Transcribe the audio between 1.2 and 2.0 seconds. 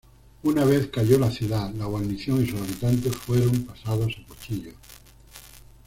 ciudad, la